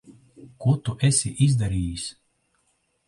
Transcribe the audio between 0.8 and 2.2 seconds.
tu esi izdarījis?